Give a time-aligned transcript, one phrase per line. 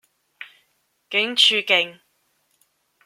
[1.11, 1.99] 警署徑